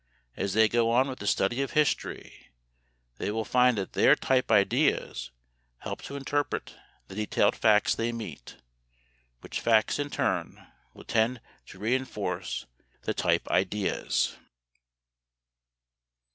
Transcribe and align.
As 0.35 0.55
they 0.55 0.67
go 0.67 0.89
on 0.89 1.07
with 1.07 1.19
the 1.19 1.27
study 1.27 1.61
of 1.61 1.73
history, 1.73 2.47
they 3.19 3.29
will 3.29 3.45
find 3.45 3.77
that 3.77 3.93
their 3.93 4.15
"type 4.15 4.49
ideas" 4.51 5.29
help 5.77 6.01
to 6.05 6.15
interpret 6.15 6.75
the 7.07 7.13
detailed 7.13 7.55
facts 7.55 7.93
they 7.93 8.11
meet, 8.11 8.57
which 9.41 9.59
facts 9.61 9.99
in 9.99 10.09
turn 10.09 10.65
will 10.95 11.03
tend 11.05 11.39
to 11.67 11.77
re 11.77 11.93
enforce 11.93 12.65
the 13.03 13.13
"type 13.13 13.47
ideas." 13.49 14.35